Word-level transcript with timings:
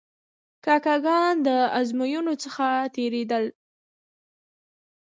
کاکه 0.65 0.95
ګان 1.05 1.35
د 1.45 1.49
آزموینو 1.79 2.33
څخه 2.43 2.67
تیرېدل. 2.95 3.45